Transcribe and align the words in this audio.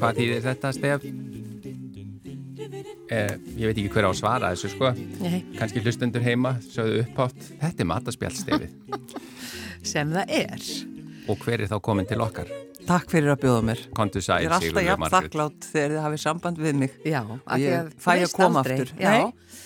Hvað 0.00 0.16
þýðir 0.16 0.44
þetta 0.44 0.72
stef? 0.76 1.29
Eh, 3.10 3.32
ég 3.58 3.66
veit 3.66 3.74
ekki 3.80 3.90
hver 3.90 4.06
á 4.06 4.10
að 4.12 4.18
svara 4.20 4.50
þessu 4.54 4.68
sko 4.70 4.92
Nei. 5.18 5.40
kannski 5.58 5.80
hlustendur 5.82 6.22
heima 6.22 6.52
sögðu 6.62 7.00
upphátt 7.02 7.40
þetta 7.58 7.82
er 7.82 7.88
mataspjallstefið 7.90 8.74
sem 9.92 10.12
það 10.14 10.34
er 10.36 10.66
og 11.30 11.42
hver 11.42 11.64
er 11.64 11.72
þá 11.72 11.80
komin 11.82 12.06
til 12.06 12.20
okkar 12.22 12.52
Takk 12.90 13.10
fyrir 13.12 13.30
að 13.34 13.42
bjóða 13.42 13.64
mér. 13.68 13.80
Kontu 13.94 14.22
sæl, 14.24 14.40
Ég 14.40 14.48
er 14.48 14.54
alltaf 14.56 14.64
Sigurður 14.64 14.86
jafn 14.88 15.10
þakklátt 15.12 15.66
þegar 15.68 15.92
þið 15.92 16.00
hafið 16.04 16.22
samband 16.22 16.60
við 16.64 16.78
mig. 16.80 16.94
Já, 17.06 17.20
Og 17.28 17.60
ég 17.60 17.90
fæ 18.00 18.08
að 18.16 18.32
koma 18.34 18.62
aftur. 18.64 18.92
Já, 18.98 19.10
Nei, 19.12 19.58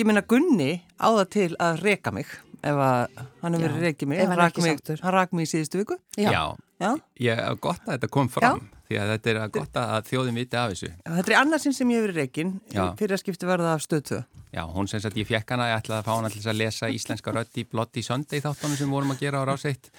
ég 0.00 0.08
minna 0.08 0.22
Gunni 0.26 0.70
á 0.98 1.06
það 1.12 1.28
til 1.36 1.48
að 1.62 1.82
reka 1.84 2.14
mig 2.16 2.32
ef 2.64 2.80
að 2.88 3.20
hann 3.44 3.58
hefur 3.58 3.66
Já, 3.66 3.68
verið 3.68 3.84
rekið 3.86 4.10
mig. 4.10 4.22
hann 4.24 4.38
rak 4.40 4.56
ekki 4.56 5.36
mig, 5.36 5.46
í 5.46 5.50
síðustu 5.52 5.82
viku. 5.82 5.98
já. 6.16 6.30
Já, 6.32 6.42
Já. 6.80 6.90
ég 7.28 7.44
er 7.44 7.60
gott 7.60 7.84
að 7.86 7.92
þetta 7.98 8.10
kom 8.16 8.32
fram 8.32 8.64
því 8.86 9.00
að 9.02 9.12
þetta 9.14 9.32
er 9.32 9.40
gott 9.56 9.80
að 9.82 10.10
þjóðin 10.10 10.40
viti 10.40 10.60
af 10.60 10.72
þessu 10.72 10.92
Þetta 11.04 11.32
er 11.32 11.38
annarsinn 11.40 11.76
sem 11.76 11.92
ég 11.94 12.06
hefur 12.06 12.52
Já. 12.72 12.84
fyrir 12.98 13.16
að 13.16 13.22
skipti 13.22 13.48
verða 13.48 13.74
af 13.74 13.84
stöðtöð. 13.84 14.24
Já, 14.54 14.62
hún 14.72 14.88
sem 14.88 15.02
sagt 15.02 15.18
ég 15.18 15.28
fekk 15.28 15.50
hana, 15.52 15.72
ég 15.72 15.82
ætlaði 15.82 15.98
að 16.00 16.06
fá 16.06 16.14
hana 16.14 16.30
til 16.32 16.40
að 16.46 16.60
lesa 16.62 16.88
íslenska 16.92 17.34
rödd 17.34 17.58
í 17.60 17.66
Bloody 17.68 18.02
Sunday 18.06 18.40
þáttunum 18.40 18.78
sem 18.78 18.90
vorum 18.94 19.12
að 19.12 19.26
gera 19.26 19.42
á 19.42 19.48
ráseitt 19.48 19.90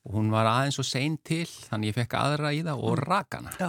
og 0.00 0.14
hún 0.16 0.30
var 0.32 0.48
aðeins 0.48 0.78
og 0.80 0.86
sein 0.88 1.18
til 1.26 1.44
þannig 1.44 1.90
ég 1.90 1.96
fekk 1.98 2.14
aðra 2.16 2.52
í 2.56 2.62
það 2.64 2.84
og 2.88 3.02
rak 3.02 3.36
hana 3.36 3.50
Já. 3.58 3.68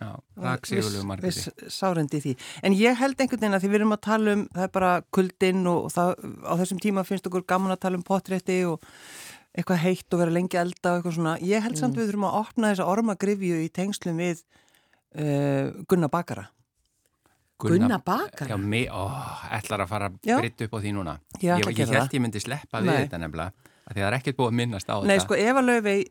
Já, 0.00 0.12
rak 0.40 0.68
Sigurlegu 0.68 1.18
Viss 1.20 1.50
sárendi 1.68 2.22
í 2.22 2.24
því. 2.24 2.32
En 2.64 2.76
ég 2.78 2.96
held 2.96 3.20
einhvern 3.20 3.42
veginn 3.42 3.58
að 3.58 3.66
því 3.66 3.72
við 3.74 3.80
erum 3.82 3.96
að 3.98 4.02
tala 4.06 4.36
um, 4.38 4.46
það 4.54 4.64
er 4.64 4.72
bara 4.78 4.92
kuldinn 5.12 5.68
og 5.68 5.90
það, 5.92 6.14
á 6.48 6.52
þessum 6.62 6.80
tíma 6.86 7.04
finnst 7.04 7.28
okkur 7.28 7.44
gaman 7.52 7.76
að 7.76 7.82
tala 7.84 8.00
um 8.00 8.06
potrétti 8.06 8.58
og 8.70 8.88
eitthvað 9.52 9.82
heitt 9.84 10.14
og 10.14 10.22
vera 10.22 10.32
lengi 10.32 10.58
elda 10.60 10.94
og 10.94 11.00
eitthvað 11.00 11.16
svona. 11.18 11.36
Ég 11.44 11.64
held 11.64 11.78
samt 11.80 11.98
við 11.98 12.10
þurfum 12.10 12.28
að 12.30 12.40
opna 12.40 12.72
þessa 12.72 12.88
ormagrifju 12.88 13.60
í 13.62 13.70
tengslum 13.72 14.20
við 14.22 14.42
uh, 14.42 15.72
Gunnar 15.88 16.12
Bakara. 16.12 16.48
Gunna 17.62 17.98
bakara? 17.98 18.50
Já, 18.50 18.56
mig, 18.56 18.88
ó, 18.90 19.06
ætlar 19.54 19.84
að 19.84 19.92
fara 19.92 20.08
Já. 20.26 20.38
britt 20.40 20.64
upp 20.66 20.72
á 20.74 20.78
því 20.82 20.94
núna 20.96 21.12
að 21.14 21.44
ég, 21.46 21.68
ég 21.78 21.92
held 21.94 22.16
ég 22.16 22.22
myndi 22.24 22.42
sleppa 22.42 22.80
við 22.82 22.90
Nei. 22.90 23.02
þetta 23.04 23.20
nefnilega 23.22 23.70
af 23.82 23.92
því 23.92 24.00
að 24.00 24.02
það 24.02 24.08
er 24.08 24.16
ekkert 24.18 24.38
búið 24.38 24.50
að 24.50 24.56
minnast 24.60 24.90
á 24.90 24.96
Nei, 24.96 25.12
þetta 25.12 25.24
sko, 25.26 25.38
Eva 25.38 25.62
Laufey 25.62 26.04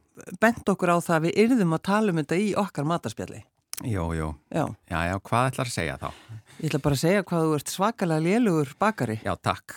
bent 0.44 0.72
okkur 0.73 0.94
á 0.94 0.98
það 1.00 1.17
að 1.17 1.26
við 1.26 1.42
yrðum 1.45 1.76
að 1.76 1.83
tala 1.88 2.14
um 2.14 2.22
þetta 2.22 2.39
í 2.39 2.48
okkar 2.61 2.88
matarspjalli. 2.92 3.42
Jú, 3.81 4.03
jú, 4.14 4.27
Já, 4.53 4.66
já, 4.91 5.00
já, 5.09 5.16
hvað 5.25 5.47
ætlar 5.50 5.66
að 5.69 5.73
segja 5.73 5.95
þá? 5.97 6.09
ég 6.61 6.67
ætla 6.69 6.80
bara 6.83 6.94
að 6.97 7.02
segja 7.02 7.23
hvað 7.25 7.45
þú 7.47 7.53
ert 7.58 7.72
svakalega 7.72 8.22
lélugur 8.22 8.73
bakari. 8.77 9.16
Já, 9.25 9.31
takk. 9.41 9.73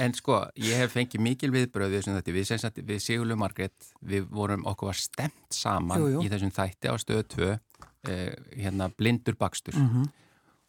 En 0.00 0.14
sko, 0.16 0.38
ég 0.56 0.78
hef 0.80 0.94
fengið 0.96 1.20
mikil 1.26 1.50
viðbröð 1.52 1.90
við 1.92 1.98
þessum 2.00 2.16
þetta. 2.16 2.32
Við, 2.38 2.46
sem 2.48 2.60
sagt, 2.62 2.80
við 2.88 3.02
Sigurlu 3.04 3.36
Margrét, 3.36 3.90
við 4.08 4.24
vorum 4.32 4.64
okkur 4.70 4.88
var 4.92 4.96
stemt 5.02 5.52
saman 5.52 6.00
Jú, 6.00 6.08
jú. 6.14 6.22
í 6.24 6.30
þessum 6.32 6.54
þætti 6.56 6.88
á 6.88 6.94
stöðu 7.02 7.26
2, 7.34 7.50
eh, 8.08 8.32
hérna 8.56 8.88
blindur 8.96 9.36
bakstur. 9.36 9.76
Mhm. 9.76 10.08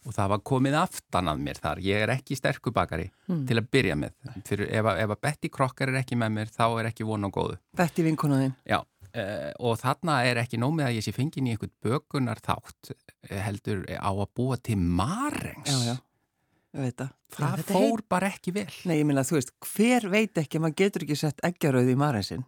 Og 0.01 0.13
það 0.17 0.29
var 0.33 0.39
komið 0.41 0.75
aftan 0.81 1.27
að 1.29 1.39
mér 1.45 1.59
þar. 1.61 1.77
Ég 1.85 2.01
er 2.03 2.09
ekki 2.09 2.35
sterkur 2.35 2.73
bakari 2.73 3.11
til 3.29 3.55
að 3.61 3.67
byrja 3.69 3.95
með. 3.95 4.11
Fyrir 4.43 4.67
ef, 4.73 4.83
að- 4.83 4.97
ef 5.03 5.09
að 5.13 5.21
Betty 5.21 5.47
Krokkar 5.49 5.87
er 5.93 6.01
ekki 6.01 6.17
með 6.17 6.31
mér, 6.33 6.49
þá 6.49 6.79
er 6.81 6.89
ekki 6.89 7.05
von 7.05 7.21
á 7.21 7.29
góðu. 7.29 7.57
Betti 7.77 8.01
vinkonaðinn. 8.03 8.55
Já, 8.65 8.81
uh, 9.15 9.49
og 9.59 9.79
þarna 9.81 10.21
er 10.29 10.41
ekki 10.43 10.59
nómið 10.61 10.87
að 10.87 10.95
ég 10.97 11.05
sé 11.05 11.13
fengin 11.15 11.49
í 11.49 11.55
einhvern 11.55 11.73
bökunar 11.83 12.41
þátt 12.43 12.93
eh, 12.93 13.41
heldur 13.41 13.83
á 13.87 14.11
að 14.11 14.29
búa 14.37 14.57
til 14.61 14.77
marengs. 14.79 15.71
Já, 15.71 15.93
já, 15.93 16.93
það. 17.01 17.11
Það 17.31 17.59
þetta 17.61 17.75
fór 17.75 18.05
bara 18.11 18.31
ekki 18.31 18.55
vel. 18.55 18.69
Nei, 18.89 18.97
ég 18.99 19.05
minna, 19.07 19.25
þú 19.27 19.37
veist, 19.39 19.53
hver 19.73 20.09
veit 20.11 20.41
ekki 20.41 20.59
að 20.59 20.65
maður 20.65 20.79
getur 20.83 21.05
ekki 21.07 21.19
sett 21.19 21.45
eggjarauð 21.47 21.91
í 21.93 21.99
marinsinn? 21.99 22.47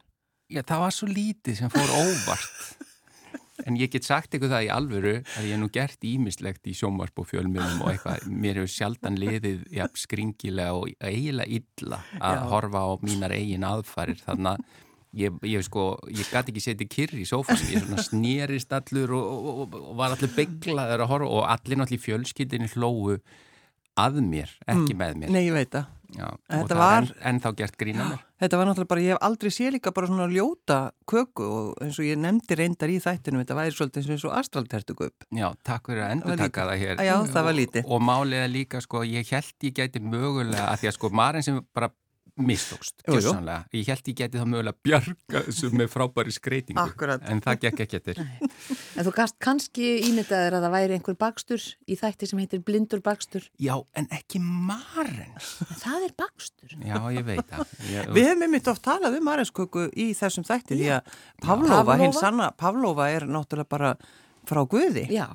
Já, 0.51 0.61
það 0.61 0.83
var 0.83 0.95
svo 0.95 1.11
lítið 1.11 1.61
sem 1.61 1.71
fór 1.73 1.93
óvart. 2.01 2.57
En 3.67 3.75
ég 3.77 3.91
get 3.93 4.05
sagt 4.07 4.33
ykkur 4.33 4.49
það 4.51 4.65
í 4.65 4.69
alvöru 4.73 5.11
að 5.21 5.45
ég 5.45 5.53
hef 5.53 5.59
nú 5.61 5.67
gert 5.71 6.05
ímislegt 6.07 6.65
í 6.67 6.73
sjónvarp 6.75 7.21
og 7.21 7.27
fjölmjölum 7.29 7.83
og 7.85 7.91
eitthvað. 7.91 8.25
Mér 8.27 8.59
hefur 8.59 8.71
sjaldan 8.73 9.19
liðið 9.21 9.61
ja, 9.71 9.85
skringilega 9.97 10.73
og 10.79 10.89
eiginlega 10.97 11.61
illa 11.61 11.99
að 12.17 12.39
Já. 12.39 12.47
horfa 12.49 12.81
á 12.81 12.91
mínar 13.05 13.35
eigin 13.37 13.67
aðfarir. 13.67 14.19
Þannig 14.25 14.55
að 14.55 14.81
ég, 15.13 15.39
ég 15.47 15.65
sko, 15.65 15.87
ég 16.11 16.29
gæti 16.33 16.53
ekki 16.53 16.65
setið 16.67 16.91
kyrr 16.95 17.15
í 17.21 17.25
sófanum. 17.29 17.71
Ég 17.73 17.85
svona 17.85 18.05
snerist 18.05 18.73
allur 18.75 19.15
og, 19.17 19.31
og, 19.33 19.63
og, 19.65 19.79
og 19.93 19.97
var 19.99 20.15
allir 20.17 20.33
bygglaður 20.37 21.05
að 21.05 21.11
horfa 21.13 21.31
og 21.39 21.49
allir 21.53 21.81
náttúrulega 21.81 21.99
í 22.01 22.05
fjölskyldinni 22.07 22.71
hlóu 22.75 23.17
að 23.99 24.23
mér, 24.25 24.49
ekki 24.65 24.95
með 24.97 25.19
mér. 25.21 25.33
Nei, 25.33 25.43
ég 25.45 25.53
veit 25.53 25.73
það. 25.73 25.91
Já, 26.13 26.27
og 26.29 26.67
það 26.69 26.77
var- 26.77 27.03
er 27.03 27.07
enn, 27.09 27.21
ennþá 27.29 27.51
gert 27.57 27.77
grína 27.77 28.05
mér. 28.09 28.19
Þetta 28.43 28.57
var 28.59 28.67
náttúrulega 28.67 28.91
bara, 28.91 29.01
ég 29.01 29.13
hef 29.13 29.21
aldrei 29.25 29.51
sé 29.53 29.69
líka 29.71 29.93
bara 29.95 30.09
svona 30.09 30.25
ljóta 30.29 30.77
köku 31.09 31.45
og 31.47 31.81
eins 31.81 31.97
og 32.01 32.05
ég 32.05 32.19
nefndi 32.19 32.57
reyndar 32.59 32.91
í 32.91 32.97
þættinum, 33.01 33.39
þetta 33.41 33.55
væri 33.57 33.73
svolítið 33.73 34.09
eins 34.11 34.25
og 34.27 34.35
astraltertugup. 34.35 35.27
Já, 35.31 35.47
takk 35.63 35.87
fyrir 35.89 36.03
að 36.03 36.11
endur 36.17 36.41
taka 36.41 36.65
það 36.67 36.81
hér. 36.83 37.03
Já, 37.07 37.13
það 37.33 37.47
var 37.47 37.57
lítið. 37.61 37.87
Og, 37.87 38.09
er 38.35 38.51
líka, 38.51 38.81
sko, 38.83 39.05
ég 39.07 39.31
held 39.31 39.67
ég 39.69 39.77
gæti 39.79 40.03
mögulega, 40.03 40.67
að 40.73 40.83
því 40.83 40.91
að 40.91 40.97
sko, 40.97 41.11
Maren 41.21 41.45
sem 41.45 41.61
bara 41.73 41.89
mistókst, 42.39 43.03
gjössanlega. 43.05 43.65
Ég 43.77 43.89
held 43.91 44.07
ég 44.09 44.15
gæti 44.17 44.39
þá 44.41 44.45
mögulega 44.49 44.77
bjarga 44.87 45.41
þessu 45.45 45.69
með 45.77 45.89
frábæri 45.93 46.33
skreitingu. 46.33 46.81
Akkurat. 46.81 47.21
En 47.29 47.41
það 47.45 47.59
gekk 47.67 47.83
ekki 47.85 47.99
eftir. 47.99 48.21
En 48.23 49.05
þú 49.05 49.13
gast 49.13 49.37
kannski 49.43 49.91
ímyndaðir 50.07 50.57
að 50.57 50.65
það 50.65 50.73
væri 50.77 50.97
einhver 50.97 51.17
bakstur 51.21 51.67
í 51.85 51.97
þætti 51.99 52.29
sem 52.31 52.41
heitir 52.41 52.63
blindur 52.65 53.03
bakstur. 53.05 53.45
Já, 53.61 53.75
en 53.93 54.09
ekki 54.17 54.41
Maren. 54.41 55.37
En 55.37 55.79
það 55.83 56.07
er 56.09 56.15
bakstur. 56.23 56.75
Já, 56.81 56.99
ég 57.13 57.23
veit 57.29 57.45
það. 57.53 57.77
Ég, 57.93 58.11
Við 58.17 58.29
hefum 58.31 58.45
einmitt 58.47 58.71
oft 58.73 58.85
talað 58.89 59.19
um 59.19 59.27
marinsköku 59.29 59.87
í 59.93 60.09
þessum 60.17 60.47
þætti 60.49 60.79
því 60.81 60.91
að 60.97 61.15
Pavlova, 61.43 61.83
Pavlova. 61.83 61.99
hinn 62.01 62.17
sanna, 62.17 62.49
Pavlova 62.57 63.09
er 63.13 63.27
náttúrulega 63.29 63.69
bara 63.77 63.93
frá 64.49 64.63
Guði. 64.67 65.05
Já. 65.13 65.27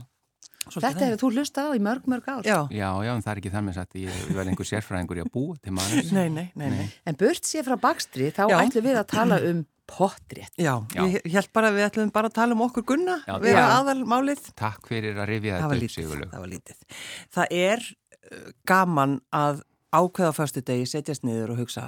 Svolítið 0.68 0.88
Þetta 0.88 1.06
hefur 1.08 1.20
þú 1.22 1.30
hlustað 1.34 1.68
á 1.68 1.72
í 1.74 1.80
mörg, 1.88 2.06
mörg 2.12 2.28
ár. 2.28 2.42
Já, 2.46 2.58
já, 2.70 2.88
já, 3.06 3.10
en 3.14 3.24
það 3.24 3.32
er 3.32 3.40
ekki 3.42 3.52
þar 3.54 3.64
með 3.68 3.78
satt. 3.78 3.96
Ég, 3.98 4.20
ég 4.28 4.36
verði 4.36 4.52
einhver 4.52 4.68
sérfræðingur 4.70 5.20
í 5.20 5.24
að 5.24 5.32
búa 5.34 5.56
til 5.64 5.74
Maren. 5.78 6.12
nei, 6.18 6.28
nei, 6.28 6.46
nei, 6.54 6.68
nei. 6.74 6.86
En 7.08 7.18
burt 7.18 7.48
sér 7.48 7.66
frá 7.66 7.76
bakstri, 7.80 8.30
þá 8.36 8.44
Já. 8.52 8.56
ætlum 8.62 8.86
við 8.88 9.00
að 9.00 9.06
tala 9.14 9.40
um 9.48 9.62
potrétt. 9.88 10.52
Já, 10.60 10.74
Já. 10.92 11.00
ég 11.08 11.30
held 11.32 11.52
bara 11.56 11.70
að 11.72 11.78
við 11.78 11.86
ætlum 11.88 12.12
bara 12.12 12.28
að 12.28 12.36
tala 12.36 12.52
um 12.58 12.64
okkur 12.66 12.84
gunna, 12.90 13.16
Já, 13.24 13.38
vera 13.40 13.64
aðalmálið. 13.78 14.50
Takk 14.60 14.90
fyrir 14.90 15.16
að 15.16 15.30
rifja 15.32 15.54
Það 15.54 15.62
þetta 15.62 15.70
var 15.72 15.76
upp, 15.78 15.82
lítið, 15.82 15.96
Sigurlaug. 15.96 16.30
það 16.34 16.44
var 16.44 16.52
lítið. 16.52 17.00
Það 17.38 17.56
er 17.62 17.86
uh, 17.88 18.50
gaman 18.68 19.16
að 19.32 19.62
ákveða 19.96 20.34
fyrstu 20.36 20.62
degi, 20.68 20.88
setjast 20.90 21.24
niður 21.24 21.54
og 21.54 21.62
hugsa 21.62 21.86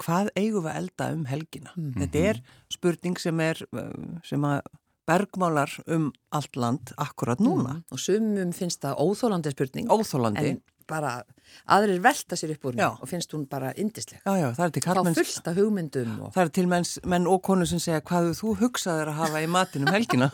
hvað 0.00 0.30
eigum 0.38 0.62
við 0.64 0.70
að 0.70 0.78
elda 0.80 1.08
um 1.16 1.24
helgina? 1.28 1.72
Þetta 1.98 2.22
er 2.30 2.38
spurning 2.72 3.18
sem 3.20 3.42
er 3.44 3.58
uh, 3.74 3.90
sem 4.24 4.46
að 4.46 4.62
bergmálar 5.08 5.72
um 5.86 6.10
allt 6.30 6.56
land 6.56 6.92
akkurat 6.96 7.40
núna. 7.40 7.80
Og 7.90 7.98
sumum 7.98 8.52
finnst 8.56 8.82
það 8.84 9.00
óþólandi 9.04 9.52
spurning. 9.54 9.88
Óþólandi. 9.90 10.52
En 10.54 10.62
bara 10.90 11.12
aðrir 11.74 11.98
velta 12.04 12.36
sér 12.38 12.52
upp 12.54 12.66
úr 12.70 12.76
henni 12.76 12.86
og 13.02 13.08
finnst 13.10 13.32
hún 13.34 13.44
bara 13.50 13.72
indisleg. 13.78 14.20
Já, 14.22 14.32
já, 14.38 14.48
það 14.54 14.64
er 14.66 14.74
til 14.76 14.82
Þá 14.82 14.86
kallmenns. 14.90 15.18
fullt 15.20 15.48
af 15.50 15.56
hugmyndum 15.58 16.12
og... 16.26 16.32
Það 16.36 16.42
er 16.44 16.52
til 16.58 16.66
menns, 16.70 16.92
menn 17.10 17.26
og 17.30 17.40
konur 17.46 17.66
sem 17.70 17.80
segja 17.82 18.02
hvað 18.06 18.28
þú 18.38 18.52
hugsaður 18.60 19.10
að 19.12 19.18
hafa 19.22 19.42
í 19.42 19.48
matinn 19.50 19.86
um 19.86 19.92
helgina 19.94 20.28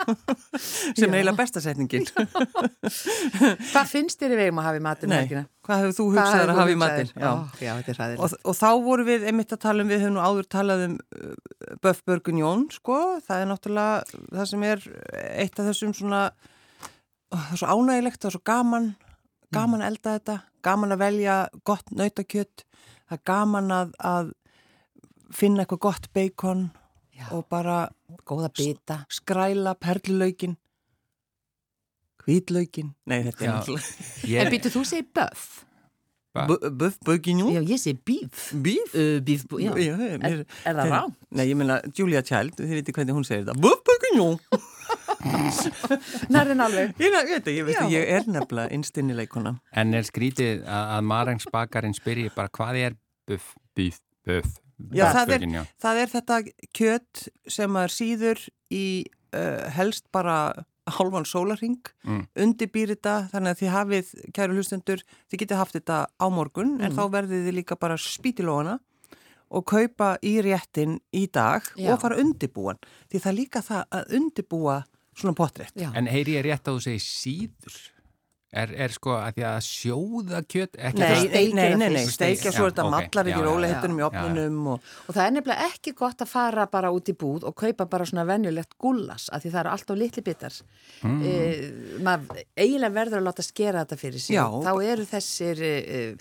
sem 0.99 1.07
er 1.09 1.21
eiginlega 1.21 1.37
bestasetningin. 1.41 2.09
Hvað 3.73 3.91
finnst 3.91 4.21
þér 4.21 4.35
í 4.35 4.39
vegum 4.41 4.61
að 4.61 4.67
hafa 4.69 4.81
í 4.81 4.85
matinu 4.87 5.13
Nei, 5.13 5.19
helgina? 5.25 5.45
hvað 5.67 5.81
hefur 5.83 5.95
þú 5.97 6.05
hugsaður 6.15 6.51
að 6.53 6.59
hafa 6.61 6.73
í 6.75 6.79
matinn? 6.79 7.09
Já. 7.19 7.31
Já, 7.59 7.71
þetta 7.81 7.93
er 7.93 7.99
ræðilegt. 8.01 8.21
Og, 8.23 8.35
og 8.53 8.59
þá 8.61 8.69
voru 8.87 9.07
við 9.09 9.25
einmitt 9.31 9.55
að 9.57 9.63
tala 9.65 9.83
um, 9.83 9.89
við 9.91 10.05
höfum 10.05 10.15
nú 10.15 10.23
áður 10.23 10.47
talað 10.57 10.85
um 10.87 10.95
Böf 11.83 12.03
Börgunjón, 12.07 12.67
sko, 12.77 12.99
það 13.27 13.43
er 13.43 13.51
náttúrulega 13.51 14.21
það 14.37 14.51
sem 14.53 14.67
er 14.69 14.85
eitt 15.43 15.59
af 15.59 15.67
þessum 15.73 15.95
svona, 15.99 16.21
það 17.35 17.51
er 17.57 17.61
svo 17.63 17.73
ánægilegt, 17.75 18.21
það 18.23 18.31
er 18.31 18.37
svo 18.37 18.43
gaman, 18.53 18.87
gaman 19.55 19.81
að 19.83 19.87
elda 19.93 20.19
þetta, 20.19 20.37
gaman 20.63 20.93
að 20.97 20.99
velja 21.05 21.37
gott 21.65 21.91
nautakjött, 21.91 22.65
það 23.09 23.19
er 23.19 23.23
gaman 23.31 23.71
að, 23.71 23.93
að 24.01 24.33
finna 25.35 25.63
eitthvað 25.65 25.79
gott 25.87 26.09
beikon 26.15 26.71
Já. 27.17 27.29
og 27.33 27.47
bara 27.49 27.89
Góða 28.27 28.51
bita. 28.55 29.05
skræla 29.11 29.75
perlulaukin, 29.81 30.57
hvítlaukin, 32.25 32.91
nei 33.07 33.23
þetta 33.27 33.45
er 33.45 33.49
Já. 33.49 33.55
náttúrulega, 33.55 34.11
Ég, 34.27 34.43
En 34.47 34.53
býtu, 34.53 34.71
þú 34.75 34.85
segir 34.85 35.07
böf. 35.15 35.47
Böf 36.37 36.99
Börgunjón, 37.01 37.55
Já, 37.55 37.63
ég 37.65 37.79
segi 37.81 37.97
bíf. 38.05 38.51
bíf, 38.61 38.93
Uh, 38.95 39.21
bíf, 39.25 39.45
já. 39.57 39.73
Já, 39.73 39.95
Er, 39.97 40.19
mér- 40.19 40.45
er 40.67 40.75
það 40.75 40.91
rá? 40.91 41.15
Nei, 41.31 41.47
ég 41.49 41.57
meina 41.57 41.81
Julia 41.97 42.21
Child, 42.23 42.57
þið 42.59 42.75
veitir 42.77 42.93
hvernig 42.93 43.15
hún 43.17 43.25
segir 43.25 43.45
þetta 43.47 43.57
Böf 43.61 43.81
Börgunjón 43.87 44.37
Nærðin 46.33 46.63
alveg. 46.65 46.93
Ég, 47.01 47.17
ég 47.17 47.67
veit 47.67 47.77
það, 47.79 47.91
ég, 47.91 47.97
ég 47.97 48.13
er 48.19 48.29
nefnilega 48.31 48.73
innstinn 48.77 49.11
í 49.13 49.17
leikuna. 49.19 49.57
En 49.77 49.95
er 49.97 50.07
skrítið 50.09 50.63
að, 50.65 50.85
að 50.99 51.09
Marengsbakarinn 51.13 51.97
spyrji 51.97 52.31
bara 52.37 52.53
hvað 52.57 52.81
er 52.85 52.97
buff, 53.29 53.53
buff, 53.77 54.01
buff, 54.27 54.57
Já, 54.93 55.07
það 55.09 55.31
er, 55.39 55.45
það 55.81 55.99
er 56.03 56.11
þetta 56.13 56.37
kjött 56.77 57.21
sem 57.49 57.71
maður 57.73 57.93
síður 57.95 58.43
í 58.77 58.83
uh, 59.33 59.71
helst 59.73 60.05
bara 60.13 60.35
hálfan 60.99 61.25
sólarring, 61.27 61.79
Mm. 62.07 62.21
undirbýr 62.39 62.93
þetta, 62.93 63.15
þannig 63.33 63.51
að 63.55 63.61
þið 63.63 63.71
hafið, 63.75 64.11
kæru 64.37 64.55
hlustendur, 64.55 65.01
þið 65.33 65.41
getið 65.43 65.59
haft 65.59 65.75
þetta 65.75 65.97
á 66.15 66.27
morgun, 66.31 66.77
en 66.79 66.93
Mm. 66.93 66.95
þá 66.95 67.03
verðið 67.17 67.49
þið 67.49 67.57
líka 67.57 67.79
bara 67.81 67.97
spítilóana 67.99 68.77
og 69.51 69.65
kaupa 69.67 70.13
í 70.23 70.37
réttin 70.45 71.01
í 71.15 71.25
dag 71.33 71.63
Já. 71.75 71.91
og 71.95 72.01
fara 72.05 72.21
undirbúan. 72.23 72.79
Því 73.11 73.19
það 73.25 73.33
er 73.33 73.39
líka 73.41 73.63
það 73.67 73.83
að 73.99 74.15
undirbúa 74.21 74.77
svona 75.17 75.35
potrétt. 75.37 75.75
Já. 75.79 75.91
En 75.97 76.07
heyri 76.11 76.37
ég 76.39 76.47
rétt 76.47 76.67
að 76.69 76.79
þú 76.79 76.89
segir 76.91 77.05
síður? 77.05 77.77
Er, 78.57 78.71
er 78.87 78.93
sko 78.95 79.11
að 79.19 79.35
því 79.37 79.43
að 79.45 79.57
sjóða 79.67 80.39
kjött 80.47 80.77
ekki 80.79 81.01
Nei, 81.03 81.09
það- 81.09 81.17
nei, 81.17 81.27
steikja 81.29 81.57
nei, 81.57 81.77
nei, 81.77 81.89
nei, 81.97 82.05
steikja 82.15 82.53
svo 82.55 82.69
þetta 82.71 82.85
mallar 82.89 83.29
ekki 83.33 83.43
róliheitunum 83.45 83.99
í 83.99 84.05
opninum 84.07 84.61
og 84.71 84.87
Og 85.11 85.17
það 85.17 85.25
er 85.27 85.35
nefnilega 85.35 85.67
ekki 85.67 85.93
gott 85.99 86.23
að 86.25 86.31
fara 86.31 86.67
bara 86.71 86.93
út 86.95 87.11
í 87.11 87.17
búð 87.19 87.45
og 87.51 87.57
kaupa 87.59 87.89
bara 87.91 88.07
svona 88.07 88.25
venjulegt 88.25 88.79
gullas 88.81 89.27
af 89.35 89.43
því 89.43 89.51
það 89.51 89.61
eru 89.65 89.73
alltaf 89.75 89.99
litli 89.99 90.23
bitar. 90.23 90.57
Mm. 91.03 91.21
maður 92.07 92.45
eiginlega 92.57 92.97
verður 92.97 93.19
að 93.21 93.27
láta 93.29 93.45
skera 93.45 93.83
þetta 93.85 94.01
fyrir 94.01 94.21
sig. 94.25 94.37
Já. 94.39 94.47
Þá 94.47 94.73
eru 94.95 95.05
þessir 95.11 95.65
uh, 95.67 96.17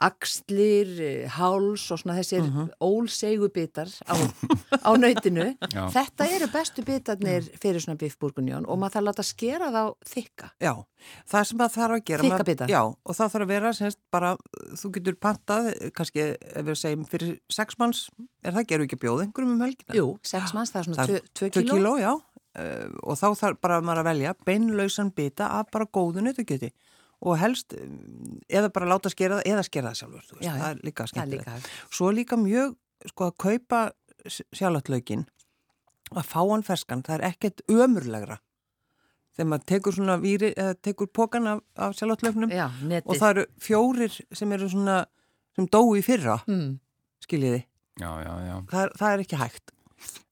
axlir, 0.00 0.90
uh, 1.04 1.28
háls 1.36 1.82
og 1.92 2.00
svona 2.00 2.16
þessir 2.18 2.44
uh 2.46 2.68
ólsegu 2.80 3.48
bitar 3.52 3.88
á, 4.08 4.14
á 4.88 4.90
nautinu. 4.96 5.50
Já. 5.72 5.82
Þetta 5.92 6.26
eru 6.36 6.48
bestu 6.52 6.84
bitarnir 6.86 7.44
fyrir 7.60 7.82
svona 7.84 7.98
biffburgunjón 8.00 8.64
og 8.66 8.78
maður 8.80 8.94
þarf 8.96 9.02
að 9.02 9.08
láta 9.10 9.24
skera 9.28 9.68
þá 9.74 9.82
þykka. 10.14 10.48
Já, 10.64 10.72
það 11.28 11.44
sem 11.50 11.60
það 11.60 11.74
þarf 11.76 11.96
að 11.98 12.04
gera 12.10 12.24
Þykka 12.24 12.34
maður- 12.38 12.48
bita. 12.50 12.68
Já, 12.72 12.80
og 12.88 13.18
það 13.18 13.32
þarf 13.34 13.44
að 13.46 13.52
vera 13.54 13.72
semst 13.80 14.00
bara, 14.16 14.32
þú 14.80 14.92
getur 14.96 15.18
pantað 15.26 15.70
kannski, 16.00 16.26
ef 16.40 16.64
við 16.70 16.80
segjum 16.80 17.04
fyrir 17.12 17.36
sex 17.52 17.78
manns, 17.80 18.02
er 18.44 18.56
það 18.56 18.68
geru 18.72 18.88
ekki 18.88 18.98
að 19.00 19.04
bjóða 19.06 19.26
einhverjum 19.28 19.54
um 19.58 19.64
helgina? 19.66 19.96
Jú, 20.00 20.08
sex 20.24 20.54
manns, 20.56 20.72
það 20.74 20.80
er 20.80 20.88
svona 20.90 21.00
Það 21.04 21.14
er 21.20 21.28
2 21.28 21.34
Tvö 21.40 21.50
kíló. 21.60 21.74
kíló, 21.76 21.92
já, 22.00 22.12
uh, 22.16 22.86
og 23.04 23.20
þá 23.20 23.26
þarf 23.44 23.60
bara 23.60 23.80
maður 23.84 24.02
að 24.04 24.10
velja 24.14 24.34
beinlausan 24.48 25.12
bita 25.14 25.50
af 25.60 25.70
bara 25.72 25.86
góðu 25.92 26.24
nötugjöti 26.24 26.72
og 27.22 27.36
helst, 27.38 27.74
um, 27.76 28.38
eða 28.48 28.70
bara 28.72 28.86
láta 28.88 29.10
skera 29.12 29.38
það, 29.40 29.48
eða 29.52 29.64
skera 29.66 29.90
það 29.92 29.98
sjálfur, 30.00 30.26
þú 30.28 30.36
veist, 30.38 30.46
Já, 30.46 30.52
það 30.56 30.70
er 30.70 30.78
líka 30.88 31.02
Það 31.04 31.08
er 31.08 31.12
skemmtilegt. 31.14 31.70
Svo 31.98 32.10
líka 32.16 32.36
mjög, 32.40 32.76
sko, 33.12 33.26
að 33.30 33.36
kaupa 33.44 33.80
sjálfatlaukin, 34.56 35.26
að 36.16 36.26
fá 36.26 36.40
hann 36.50 36.64
ferskan, 36.66 37.02
það 37.06 37.18
er 37.20 37.26
ekkert 37.30 37.62
ömurlegra. 37.70 38.38
Þegar 39.36 39.48
maður 39.52 39.66
tekur 39.70 39.94
svona 39.96 40.16
víri, 40.20 40.50
eða 40.58 40.74
tekur 40.82 41.06
pókan 41.14 41.46
af, 41.46 41.60
af 41.78 41.94
sjálfatlauknum 41.98 42.50
Já, 42.52 42.66
netið. 42.82 43.06
og 43.12 43.20
það 43.20 43.30
eru 43.36 43.44
fjórir 43.62 44.16
sem 44.36 44.52
eru 44.56 44.68
svona, 44.72 44.96
sem 45.56 45.68
dói 45.70 46.00
í 46.00 46.04
fyrra, 46.04 46.40
Mm. 46.50 46.78
skiljiði. 47.24 47.62
Já, 48.00 48.10
já, 48.24 48.32
já. 48.48 48.56
Það, 48.72 48.92
það 48.98 49.12
er 49.14 49.22
ekki 49.24 49.36
hægt. 49.38 49.70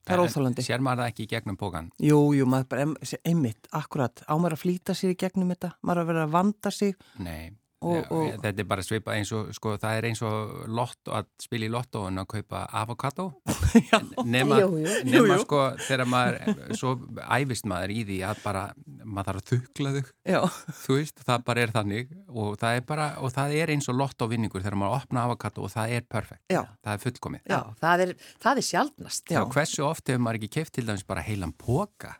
Það 0.09 0.15
er 0.15 0.23
óþólandi. 0.23 0.65
Sér 0.65 0.81
maður 0.81 1.03
það 1.03 1.11
ekki 1.11 1.25
í 1.25 1.29
gegnum 1.29 1.57
pókan? 1.59 1.89
Jú, 2.01 2.19
jú, 2.33 2.45
maður 2.49 2.69
bara, 2.71 2.85
einmitt, 3.29 3.69
akkurat, 3.77 4.23
á 4.25 4.33
maður 4.33 4.55
að 4.57 4.63
flýta 4.63 4.95
sér 4.97 5.13
í 5.13 5.17
gegnum 5.21 5.51
þetta, 5.53 5.73
maður 5.85 6.01
að 6.01 6.09
vera 6.09 6.23
að 6.25 6.33
vanda 6.33 6.71
sig 6.73 6.95
Nei. 7.21 7.51
Og- 7.81 7.95
Já, 7.95 8.11
og- 8.11 8.41
Þetta 8.43 8.59
er 8.59 8.67
bara 8.67 8.83
svipað 8.83 9.15
eins 9.15 9.29
og, 9.31 9.53
sko, 9.55 9.77
það 9.79 9.97
er 9.97 10.07
eins 10.09 10.21
og 10.27 10.65
lotto, 10.67 11.11
að 11.15 11.25
spila 11.39 11.65
í 11.65 11.69
lotto 11.71 12.01
en 12.09 12.17
að 12.19 12.27
kaupa 12.27 12.65
avokado. 12.75 13.27
Já, 13.91 13.99
Nema, 14.25 14.57
Jú, 14.59 14.67
jú. 14.83 14.95
nema 15.07 15.37
Jú, 15.37 15.37
sko, 15.45 15.61
þegar 15.87 16.09
maður, 16.11 16.75
svo 16.75 16.91
æfist 17.23 17.65
maður 17.71 17.93
í 17.95 18.03
því 18.09 18.17
að 18.27 18.41
bara, 18.43 18.63
maður 19.05 19.29
þarf 19.29 19.39
að 19.39 19.47
þukla 19.53 19.93
já, 20.27 20.41
þú 20.83 20.97
veist, 20.99 21.23
það 21.23 21.45
bara 21.47 21.61
er 21.63 21.71
þannig 21.77 22.11
og 22.27 22.57
það 22.59 22.75
er 22.81 22.85
bara, 22.91 23.07
og 23.23 23.31
það 23.37 23.55
er 23.61 23.73
eins 23.77 23.87
og 23.89 23.95
lotto 23.95 24.27
vinningur 24.27 24.61
þegar 24.65 24.79
maður 24.83 24.99
opna 24.99 25.23
avokado 25.29 25.63
og 25.63 25.71
það 25.71 25.95
er 25.99 26.01
perfekt. 26.09 26.43
Já. 26.51 26.61
Það 26.83 26.93
er 26.97 27.03
fullkomið. 27.05 27.41
Já, 27.47 27.61
það 27.79 28.05
er, 28.05 28.13
það 28.43 28.57
er 28.63 28.67
sjaldnast. 28.73 29.23
Já. 29.31 29.39
Já, 29.39 29.47
hversu 29.55 29.87
oft 29.87 30.11
hefur 30.11 30.23
maður 30.27 30.41
ekki 30.43 30.51
keft 30.59 30.73
til 30.75 30.85
dæmis 30.89 31.07
bara 31.07 31.23
heilan 31.23 31.55
póka 31.55 32.17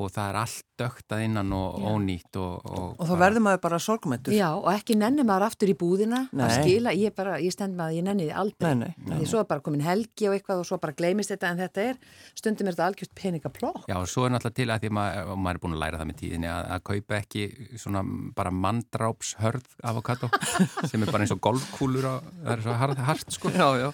og 0.00 0.08
það 0.14 0.28
er 0.30 0.36
allt 0.40 0.71
dögt 0.82 1.14
að 1.14 1.24
innan 1.28 1.52
og 1.56 1.78
ónýtt 1.92 2.38
og, 2.40 2.66
og, 2.66 2.88
og 2.98 3.08
þá 3.08 3.14
verður 3.22 3.44
maður 3.46 3.62
bara 3.64 3.80
sorgmættur. 3.82 4.34
Já, 4.36 4.48
og 4.56 4.68
ekki 4.72 4.96
nenni 4.98 5.24
maður 5.26 5.48
aftur 5.48 5.72
í 5.72 5.76
búðina 5.78 6.24
Nei. 6.30 6.44
að 6.46 6.54
skila, 6.58 6.94
ég 6.98 7.14
bara, 7.16 7.38
ég 7.42 7.54
stend 7.54 7.76
maður, 7.78 7.98
ég 7.98 8.06
nenni 8.06 8.28
því 8.28 8.36
aldrei. 8.42 8.68
Nei, 8.72 8.92
nei, 8.92 9.08
nei, 9.08 9.16
Því 9.22 9.30
svo 9.32 9.42
er 9.42 9.48
bara 9.50 9.64
komin 9.64 9.84
helgi 9.86 10.28
og 10.28 10.36
eitthvað 10.36 10.62
og 10.62 10.68
svo 10.68 10.78
bara 10.82 10.96
gleymist 10.98 11.32
þetta 11.32 11.52
en 11.52 11.62
þetta 11.62 11.86
er, 11.92 12.00
stundum 12.38 12.68
er 12.68 12.76
þetta 12.76 12.88
algjört 12.90 13.14
peningaplokk. 13.18 13.86
Já, 13.90 13.96
og 14.00 14.08
svo 14.10 14.26
er 14.26 14.34
náttúrulega 14.34 14.58
til 14.58 14.68
að 14.68 14.84
því 14.84 14.90
að 14.92 14.96
maður, 14.98 15.32
maður 15.46 15.58
er 15.58 15.62
búin 15.64 15.76
að 15.76 15.82
læra 15.84 16.00
það 16.02 16.10
með 16.10 16.20
tíðinni 16.22 16.50
að, 16.52 16.68
að 16.76 16.84
kaupa 16.90 17.18
ekki 17.20 17.44
svona 17.82 18.04
bara 18.36 18.54
manndrápshörð 18.64 19.76
avokado 19.92 20.30
sem 20.90 21.02
er 21.02 21.12
bara 21.12 21.26
eins 21.26 21.34
og 21.34 21.42
golfkúlur 21.44 22.08
og 22.10 22.30
það 22.42 22.54
er 22.56 22.64
svo 22.66 22.76
hard, 22.82 23.02
hard 23.08 23.36
sko. 23.36 23.52
Já, 23.52 23.68
já. 23.80 23.88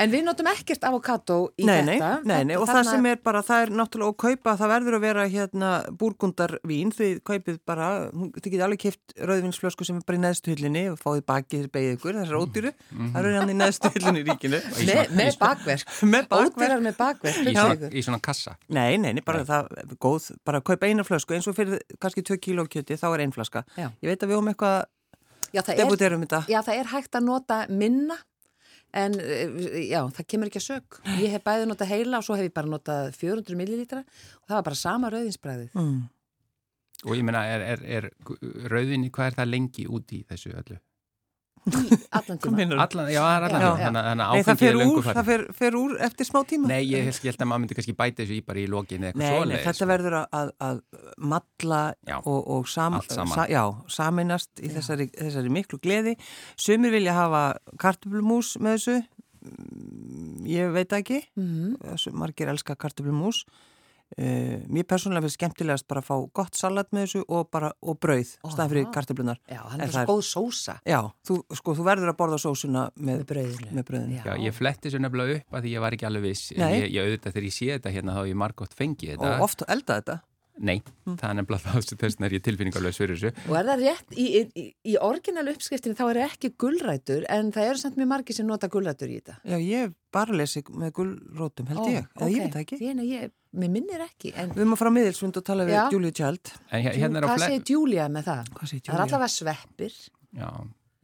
En 0.00 0.12
við 0.12 0.24
notum 0.26 0.50
ekkert 0.50 0.86
avokado 0.88 1.40
í 1.60 1.66
þetta. 1.68 2.12
nei, 2.24 2.42
nei, 2.48 2.56
og 2.58 2.68
það 2.70 2.92
sem 2.92 3.10
er 3.10 3.20
bara, 3.24 3.42
það 3.46 3.66
er 3.66 3.74
náttúrulega 3.80 4.14
að 4.14 4.20
kaupa, 4.24 4.56
það 4.60 4.72
verður 4.74 4.98
að 4.98 5.04
vera 5.06 5.26
hérna 5.30 5.70
búrgundarvín, 6.30 6.90
þið 6.94 7.20
kaupið 7.26 7.58
bara, 7.66 8.10
hún- 8.12 8.30
þið 8.32 8.46
getið 8.52 8.64
alveg 8.66 8.78
kipt 8.78 9.14
rauðvinsflösku 9.18 9.84
sem 9.86 9.96
er 9.96 10.02
bara 10.06 10.18
í 10.18 10.22
neðstu 10.22 10.54
hyllinni 10.54 10.84
og 10.92 10.98
fáið 11.00 11.22
bakið 11.26 11.66
beigð 11.74 11.96
ykkur, 11.96 12.14
þessar 12.20 12.38
ódýru, 12.40 12.72
það 12.92 13.18
eru 13.20 13.34
hann 13.40 13.50
í 13.50 13.56
neðstu 13.58 13.90
hyllinni 13.94 14.22
í 14.22 14.26
ríkinu. 14.30 14.60
Í 14.80 14.86
Með, 15.16 15.38
bakverk. 15.40 15.86
Með 16.14 16.28
bakverk. 16.30 16.56
Ódýrar 16.56 16.80
með 16.86 16.96
bakverk. 17.00 17.42
Í 17.50 17.54
svona, 17.56 17.90
í 17.90 18.02
svona 18.06 18.20
kassa. 18.22 18.56
Nei, 18.68 18.96
nei, 18.96 19.12
nei, 19.18 19.22
bara 19.26 19.44
það 19.44 19.68
er 19.82 19.94
góð, 20.00 20.30
bara 20.44 20.60
kaupa 20.60 20.86
eina 20.86 21.04
flösku, 21.04 21.34
eins 21.34 21.48
og 21.50 21.56
fyrir 21.58 21.80
kannski 22.00 22.22
2 22.22 22.38
kíló 22.40 22.66
kjöti, 22.70 22.96
þá 23.00 23.08
er 23.14 23.20
ein 23.26 23.32
flaska. 23.32 23.64
Já. 23.76 23.90
Ég 24.02 24.08
veit 24.14 24.20
að 24.22 24.30
við 24.32 24.38
höfum 24.38 24.52
eitthvað, 24.54 24.84
Já, 25.52 25.62
það 25.66 25.72
er, 25.74 25.78
debuterum 25.84 26.20
þetta. 26.26 26.44
já, 26.46 26.60
það 26.62 26.76
er 26.78 26.90
hægt 26.92 27.16
að 27.18 27.24
nota 27.26 27.66
minna 27.68 28.16
en 28.94 29.14
eh, 29.22 29.86
já, 29.90 30.00
það 30.14 30.26
kemur 30.30 30.48
ekki 30.50 30.58
að 30.60 30.64
sög. 30.66 30.96
Ég 31.20 31.30
hef 31.34 31.42
bæði 31.46 31.66
notað 31.70 31.90
heila 31.92 32.18
og 32.18 32.24
svo 32.26 32.34
hef 32.38 32.48
ég 32.48 32.54
bara 32.54 32.66
notað 32.70 33.12
400 33.18 33.54
millilítra 33.58 34.00
og 34.02 34.46
það 34.50 34.56
var 34.56 34.64
bara 34.66 34.78
sama 34.80 35.10
rauðinsbræðið. 35.14 35.68
Mm. 35.78 36.00
Og 37.06 37.16
ég 37.16 37.24
meina, 37.24 37.40
er, 37.48 37.62
er, 37.74 37.82
er 37.84 38.10
rauðinni, 38.68 39.08
hvað 39.14 39.30
er 39.30 39.36
það 39.40 39.48
lengi 39.54 39.86
út 39.88 40.12
í 40.12 40.24
þessu 40.28 40.50
öllu? 40.52 40.76
Allan 41.70 42.38
Hvað 42.40 42.54
tíma. 42.56 42.76
Allan, 42.80 43.08
já, 43.12 43.20
það 43.20 43.34
er 43.36 43.44
allan, 43.46 43.62
já. 43.62 43.70
þannig 43.84 44.00
að 44.00 44.14
Nei, 44.20 44.40
áfengið 44.40 44.68
er 44.70 44.76
löngu 44.80 44.94
úr, 45.00 45.06
það 45.10 45.26
fer, 45.28 45.42
fer 45.58 45.76
úr 45.76 45.90
eftir 46.06 46.28
smá 46.28 46.38
tíma. 46.48 46.70
Nei, 46.70 46.78
ég 46.88 47.04
held, 47.04 47.18
ég 47.20 47.34
held 47.34 47.44
að 47.44 47.48
maður 47.50 47.62
myndi 47.64 47.76
kannski 47.78 47.94
bæta 47.98 48.22
þessu 48.22 48.36
í 48.38 48.44
bara 48.46 48.62
í 48.62 48.66
lokin 48.72 49.04
eða 49.04 49.10
eitthvað 49.10 49.20
Nei, 49.20 49.28
nei, 49.28 49.36
svoleiðis, 49.40 49.64
þetta 49.66 49.80
sko. 49.82 49.88
verður 49.92 50.16
að, 50.20 50.26
að, 50.40 50.52
að 50.68 50.80
matla 51.34 51.80
Já, 52.08 52.16
og, 52.24 52.40
og 52.56 52.70
sam, 52.72 52.96
sa, 53.10 53.44
já, 53.52 53.62
saminast 53.92 54.62
í 54.64 54.72
þessari, 54.72 55.08
þessari 55.20 55.52
miklu 55.58 55.80
gleði. 55.84 56.16
Sumir 56.60 56.96
vilja 56.96 57.16
hafa 57.20 57.44
kartöflumús 57.80 58.56
með 58.60 58.78
þessu, 58.78 59.00
Mm, 59.40 60.42
ég 60.44 60.68
veit 60.74 60.90
ekki, 60.92 61.22
Mhm. 61.40 61.78
Þessu- 61.80 62.10
margir 62.12 62.50
elska 62.52 62.74
kartöflumús. 62.76 63.38
Uh, 64.18 64.58
mér 64.66 64.86
persónulega 64.90 65.22
finnst 65.22 65.38
skemmtilegast 65.38 65.86
bara 65.86 66.00
að 66.02 66.08
fá 66.08 66.16
gott 66.34 66.56
salat 66.58 66.88
með 66.90 67.04
þessu 67.06 67.20
og 67.28 67.50
bara 67.54 67.68
og 67.80 67.98
brauð, 68.02 68.32
Ó, 68.42 68.48
staðan 68.50 68.72
fyrir 68.72 68.82
já. 68.86 68.90
kartöflunar. 68.96 69.38
Já, 69.46 69.60
En 69.74 69.84
er 69.84 69.92
það 69.92 70.00
svo 70.00 70.16
góð 70.16 70.24
sósa 70.26 70.74
Já, 70.82 70.98
þú, 71.28 71.36
sko, 71.60 71.74
þú 71.78 71.86
verður 71.86 72.10
að 72.10 72.16
borða 72.18 72.40
sósuna 72.42 72.82
með, 72.96 73.20
með 73.20 73.26
brauðinu. 73.30 73.70
með 73.78 73.86
brauðinu. 73.92 74.18
Já, 74.26 74.34
ég 74.48 74.56
fletti 74.58 74.88
þessu 74.88 75.02
nefnilega 75.04 75.36
upp 75.38 75.54
að 75.60 75.62
því 75.68 75.74
ég 75.76 75.84
var 75.86 75.96
ekki 75.98 76.08
alveg 76.10 76.26
viss. 76.26 76.50
Nei. 76.58 76.72
Ég, 76.80 76.88
ég 76.90 77.06
auðvitað 77.06 77.36
þegar 77.36 77.46
ég 77.50 77.54
sé 77.60 77.70
þetta 77.76 77.94
hérna 77.94 78.16
þá 78.18 78.22
ég 78.32 78.40
margótt 78.42 78.74
fengið 78.74 79.14
þetta. 79.14 79.30
Og 79.36 79.46
oft 79.46 79.62
elda 79.68 80.00
þetta. 80.00 80.18
Nei, 80.60 80.76
það 81.08 81.24
er 81.30 81.36
nefnilega 81.38 81.72
það 81.72 81.84
sem 81.86 81.98
þess 82.00 82.20
er 82.26 82.34
ég 82.36 82.42
tilfinningarlaus 82.44 82.98
fyrir 83.00 83.16
þessu. 83.16 83.44
Og 83.48 83.56
er 83.56 83.68
það 83.70 83.84
rétt, 83.86 84.10
í, 84.12 84.26
í, 84.36 84.64
í, 84.92 84.96
orginal 85.00 85.46
uppskriftinni 85.54 85.96
þá 85.96 86.02
eru 86.10 86.24
ekki 86.26 86.50
gullrætur 86.60 87.24
en 87.32 87.48
það 87.54 87.68
eru 87.70 87.80
samt 87.80 87.96
mjög 87.96 88.10
margir 88.10 88.36
sem 88.36 88.48
nota 88.48 88.68
gullrætur 88.72 89.08
í 89.08 89.20
þetta. 89.20 89.38
Já, 89.48 89.56
ég 89.64 89.94
bara 90.12 90.36
lesið 90.36 90.68
með 90.82 90.92
gulrótum, 90.98 91.70
held 91.70 91.86
ég. 91.88 92.10
Eða 92.18 92.28
ég 92.34 92.44
veit 92.44 92.56
það 92.58 92.64
ekki. 92.66 92.80
Ég, 92.84 93.00
ég, 93.08 93.32
mér 93.62 93.72
minnir 93.78 94.04
ekki. 94.04 94.34
En, 94.34 94.52
Við 94.52 94.64
erum 94.66 94.76
að 94.76 94.82
fara 94.82 94.92
á 94.92 94.96
miðilsvund 94.98 95.40
og 95.40 95.46
tala 95.48 95.66
við 95.68 95.78
Já. 95.78 95.82
Julia 95.94 96.16
Child. 96.20 96.52
En 96.68 96.84
hér- 96.84 97.00
hérna 97.00 97.22
er 97.22 97.24
á 97.24 97.28
hvað 97.30 97.40
fle... 97.40 97.48
segir 97.54 97.74
Julia 97.78 98.10
með 98.12 98.28
það? 98.28 98.52
Hvað 98.58 98.72
segir 98.74 98.84
Það 98.90 98.98
er 98.98 99.04
allavega 99.06 99.32
sveppir. 99.36 99.98
Já, 100.36 100.50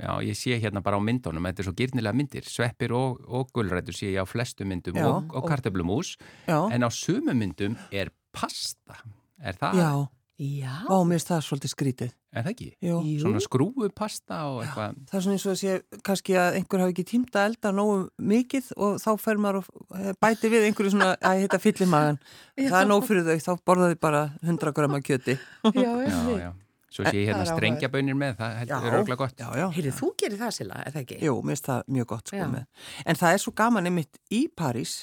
já, 0.05 0.11
ég 0.29 0.39
sé 0.39 0.61
hérna 0.61 0.85
bara 0.85 1.01
á 1.01 1.03
myndunum, 1.03 1.49
þetta 1.49 1.65
er 1.65 1.71
svo 1.71 1.77
gyrnilega 1.81 2.21
myndir, 2.21 2.51
sveppir 2.51 2.95
og, 2.99 3.25
og 3.27 3.51
gulrætur 3.57 3.97
sé 3.97 4.13
ég 4.13 4.21
á 4.21 4.27
flestu 4.29 4.69
myndum 4.69 5.01
Já. 5.01 5.09
og, 5.09 5.33
og 5.33 5.49
kartöflumús, 5.49 6.15
Já, 6.47 6.59
en 6.71 6.87
á 6.87 6.91
sumu 6.93 7.35
myndum 7.35 7.79
er 7.91 8.13
pasta. 8.37 9.01
Er 9.41 9.59
það, 9.61 9.81
já. 9.81 9.91
Já. 10.37 10.73
Ó, 10.93 11.01
mér 11.09 11.17
finnst 11.17 11.31
það 11.31 11.45
svolítið 11.47 11.71
skrítið. 11.73 12.11
er 12.37 12.45
það 12.45 12.51
ekki? 12.53 12.67
Jú. 12.85 12.97
Svona 13.23 13.41
skrúfu 13.41 13.87
pasta 13.97 14.41
og 14.51 14.59
eitthvað. 14.67 14.99
Það 15.09 15.17
er 15.17 15.25
svona 15.25 15.37
eins 15.39 15.47
og 15.47 15.55
að 15.55 15.61
sé 15.63 16.01
kannski 16.05 16.37
að 16.37 16.59
einhver 16.59 16.83
hafi 16.85 16.93
ekki 16.93 17.05
tímt 17.09 17.39
að 17.41 17.47
elda 17.49 17.73
nógu 17.73 17.95
mikið 18.21 18.69
og 18.77 18.99
þá 19.01 19.09
fer 19.23 19.41
maður 19.41 19.63
og 19.63 19.97
eh, 19.97 20.11
bæti 20.21 20.51
við 20.53 20.67
einhverju 20.69 20.93
svona 20.93 21.09
að 21.17 21.41
heita 21.41 21.61
fyllimagan. 21.65 22.21
Það 22.61 22.79
er 22.83 22.91
nóg 22.93 23.09
fyrir 23.09 23.25
þau, 23.25 23.41
þá 23.47 23.65
borðaði 23.73 23.99
bara 24.05 24.23
100 24.45 24.77
gröma 24.77 25.01
kjöti. 25.01 25.39
Já, 25.73 25.91
Já, 26.05 26.21
já. 26.45 26.53
Svo 26.97 27.05
sé 27.05 27.17
ég 27.19 27.27
hérna 27.29 27.43
Það 27.43 27.49
er 27.51 27.57
strengjabönir 27.57 28.17
með, 28.17 28.37
það 28.39 28.53
heldur 28.61 28.95
örgulega 28.95 29.19
gott. 29.21 29.41
Já, 29.41 29.49
já. 29.59 29.67
Heyrðu, 29.75 29.91
þú 29.99 30.07
gerir 30.21 30.39
það 30.41 30.53
sila, 30.57 30.77
er 30.87 30.95
það 30.95 31.03
ekki? 31.03 31.17
Jú, 31.27 31.35
mér 31.43 31.57
finnst 31.57 31.67
það 31.67 31.91
mjög 31.97 32.07
gott 32.13 32.31
sko 32.31 32.39
Já. 32.39 32.47
með. 32.53 32.87
En 33.05 33.19
það 33.21 33.35
er 33.37 33.43
svo 33.43 33.53
gaman 33.61 33.89
einmitt 33.91 34.21
í 34.33 34.41
París, 34.57 34.95